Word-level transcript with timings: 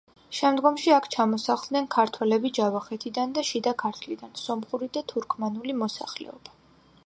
შემდგომში 0.35 0.93
აქ 0.95 1.07
ჩამოსახლდნენ 1.15 1.89
ქართველები 1.97 2.51
ჯავახეთიდან 2.59 3.35
და 3.37 3.43
შიდა 3.51 3.75
ქართლიდან, 3.85 4.35
სომხური 4.47 4.91
და 4.97 5.07
თურქმანული 5.15 5.77
მოსახლეობა. 5.87 6.61